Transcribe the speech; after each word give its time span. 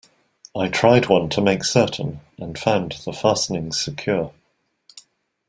I 0.57 0.67
tried 0.67 1.09
one 1.09 1.29
to 1.29 1.41
make 1.41 1.63
certain, 1.63 2.21
and 2.39 2.57
found 2.57 2.93
the 3.05 3.13
fastenings 3.13 3.79
secure. 3.79 4.33